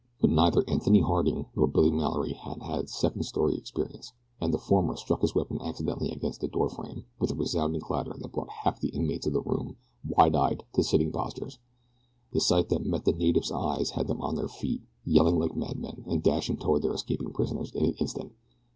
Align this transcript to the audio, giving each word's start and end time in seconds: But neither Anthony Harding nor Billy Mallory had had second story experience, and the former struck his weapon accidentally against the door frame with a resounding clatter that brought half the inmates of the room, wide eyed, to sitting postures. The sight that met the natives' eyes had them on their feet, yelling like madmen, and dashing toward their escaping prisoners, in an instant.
But 0.19 0.31
neither 0.31 0.67
Anthony 0.67 1.01
Harding 1.01 1.45
nor 1.55 1.67
Billy 1.67 1.91
Mallory 1.91 2.33
had 2.33 2.63
had 2.63 2.89
second 2.89 3.21
story 3.21 3.53
experience, 3.55 4.13
and 4.39 4.51
the 4.51 4.57
former 4.57 4.95
struck 4.95 5.21
his 5.21 5.35
weapon 5.35 5.61
accidentally 5.61 6.09
against 6.09 6.41
the 6.41 6.47
door 6.47 6.69
frame 6.69 7.05
with 7.19 7.29
a 7.29 7.35
resounding 7.35 7.81
clatter 7.81 8.11
that 8.17 8.31
brought 8.31 8.49
half 8.49 8.79
the 8.81 8.87
inmates 8.89 9.27
of 9.27 9.33
the 9.33 9.41
room, 9.43 9.75
wide 10.03 10.35
eyed, 10.35 10.63
to 10.73 10.83
sitting 10.83 11.11
postures. 11.11 11.59
The 12.33 12.41
sight 12.41 12.69
that 12.69 12.83
met 12.83 13.05
the 13.05 13.13
natives' 13.13 13.51
eyes 13.51 13.91
had 13.91 14.07
them 14.07 14.21
on 14.21 14.33
their 14.33 14.47
feet, 14.47 14.81
yelling 15.05 15.37
like 15.37 15.55
madmen, 15.55 16.03
and 16.07 16.23
dashing 16.23 16.57
toward 16.57 16.81
their 16.81 16.95
escaping 16.95 17.31
prisoners, 17.31 17.71
in 17.71 17.85
an 17.85 17.93
instant. 17.99 18.31